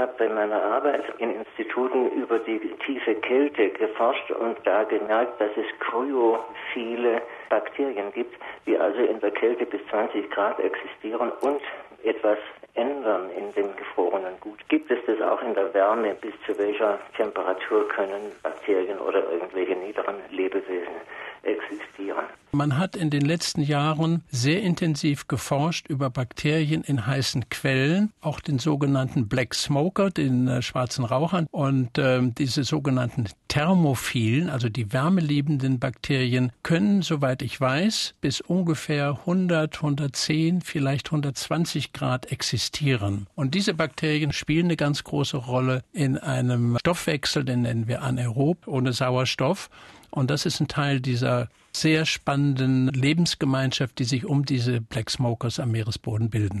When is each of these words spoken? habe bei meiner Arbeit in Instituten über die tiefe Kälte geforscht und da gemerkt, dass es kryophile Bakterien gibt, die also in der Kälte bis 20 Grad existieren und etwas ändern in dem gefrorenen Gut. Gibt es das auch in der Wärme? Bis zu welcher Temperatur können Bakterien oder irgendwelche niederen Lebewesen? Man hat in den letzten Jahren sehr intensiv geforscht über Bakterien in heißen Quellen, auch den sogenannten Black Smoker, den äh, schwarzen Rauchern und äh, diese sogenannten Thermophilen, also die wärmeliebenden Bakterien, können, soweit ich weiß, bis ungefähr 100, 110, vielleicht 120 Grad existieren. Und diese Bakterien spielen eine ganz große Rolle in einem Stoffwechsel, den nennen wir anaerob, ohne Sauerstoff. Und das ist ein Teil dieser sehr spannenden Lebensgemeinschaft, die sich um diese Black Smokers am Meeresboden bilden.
habe 0.00 0.12
bei 0.18 0.28
meiner 0.28 0.62
Arbeit 0.62 1.04
in 1.18 1.34
Instituten 1.34 2.10
über 2.12 2.38
die 2.38 2.58
tiefe 2.86 3.14
Kälte 3.16 3.68
geforscht 3.70 4.30
und 4.30 4.56
da 4.64 4.84
gemerkt, 4.84 5.40
dass 5.40 5.50
es 5.56 5.66
kryophile 5.78 7.22
Bakterien 7.50 8.12
gibt, 8.12 8.34
die 8.66 8.78
also 8.78 9.00
in 9.00 9.20
der 9.20 9.30
Kälte 9.30 9.66
bis 9.66 9.80
20 9.90 10.30
Grad 10.30 10.58
existieren 10.58 11.30
und 11.42 11.60
etwas 12.02 12.38
ändern 12.74 13.30
in 13.36 13.52
dem 13.52 13.76
gefrorenen 13.76 14.40
Gut. 14.40 14.66
Gibt 14.68 14.90
es 14.90 14.98
das 15.06 15.20
auch 15.20 15.42
in 15.42 15.54
der 15.54 15.74
Wärme? 15.74 16.14
Bis 16.14 16.32
zu 16.46 16.56
welcher 16.58 16.98
Temperatur 17.16 17.86
können 17.88 18.32
Bakterien 18.42 18.98
oder 18.98 19.30
irgendwelche 19.30 19.74
niederen 19.74 20.16
Lebewesen? 20.30 20.94
Man 22.52 22.76
hat 22.76 22.96
in 22.96 23.10
den 23.10 23.24
letzten 23.24 23.62
Jahren 23.62 24.24
sehr 24.30 24.62
intensiv 24.62 25.28
geforscht 25.28 25.88
über 25.88 26.10
Bakterien 26.10 26.82
in 26.82 27.06
heißen 27.06 27.48
Quellen, 27.48 28.12
auch 28.20 28.40
den 28.40 28.58
sogenannten 28.58 29.28
Black 29.28 29.54
Smoker, 29.54 30.10
den 30.10 30.48
äh, 30.48 30.60
schwarzen 30.60 31.04
Rauchern 31.04 31.46
und 31.52 31.96
äh, 31.98 32.20
diese 32.22 32.64
sogenannten 32.64 33.28
Thermophilen, 33.46 34.50
also 34.50 34.68
die 34.68 34.92
wärmeliebenden 34.92 35.78
Bakterien, 35.78 36.50
können, 36.64 37.02
soweit 37.02 37.42
ich 37.42 37.60
weiß, 37.60 38.14
bis 38.20 38.40
ungefähr 38.40 39.20
100, 39.20 39.76
110, 39.76 40.60
vielleicht 40.60 41.08
120 41.08 41.92
Grad 41.92 42.32
existieren. 42.32 43.28
Und 43.36 43.54
diese 43.54 43.74
Bakterien 43.74 44.32
spielen 44.32 44.66
eine 44.66 44.76
ganz 44.76 45.04
große 45.04 45.36
Rolle 45.36 45.84
in 45.92 46.18
einem 46.18 46.78
Stoffwechsel, 46.80 47.44
den 47.44 47.62
nennen 47.62 47.86
wir 47.86 48.02
anaerob, 48.02 48.66
ohne 48.66 48.92
Sauerstoff. 48.92 49.70
Und 50.10 50.30
das 50.30 50.46
ist 50.46 50.60
ein 50.60 50.66
Teil 50.68 51.00
dieser 51.00 51.48
sehr 51.72 52.04
spannenden 52.04 52.88
Lebensgemeinschaft, 52.88 53.98
die 53.98 54.04
sich 54.04 54.24
um 54.26 54.44
diese 54.44 54.80
Black 54.80 55.10
Smokers 55.10 55.60
am 55.60 55.70
Meeresboden 55.70 56.30
bilden. 56.30 56.58